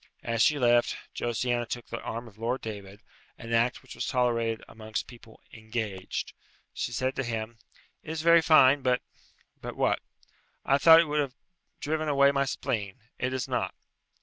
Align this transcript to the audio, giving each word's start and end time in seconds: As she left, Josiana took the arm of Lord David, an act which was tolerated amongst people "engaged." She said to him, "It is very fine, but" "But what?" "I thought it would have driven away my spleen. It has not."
As 0.23 0.41
she 0.41 0.57
left, 0.57 0.97
Josiana 1.13 1.67
took 1.67 1.85
the 1.85 2.01
arm 2.01 2.27
of 2.27 2.39
Lord 2.39 2.61
David, 2.61 3.03
an 3.37 3.53
act 3.53 3.83
which 3.83 3.93
was 3.93 4.07
tolerated 4.07 4.63
amongst 4.67 5.05
people 5.05 5.39
"engaged." 5.53 6.33
She 6.73 6.91
said 6.91 7.15
to 7.17 7.23
him, 7.23 7.59
"It 8.01 8.09
is 8.09 8.23
very 8.23 8.41
fine, 8.41 8.81
but" 8.81 9.03
"But 9.61 9.75
what?" 9.77 9.99
"I 10.65 10.79
thought 10.79 11.01
it 11.01 11.07
would 11.07 11.19
have 11.19 11.35
driven 11.79 12.09
away 12.09 12.31
my 12.31 12.45
spleen. 12.45 12.95
It 13.19 13.31
has 13.31 13.47
not." 13.47 13.75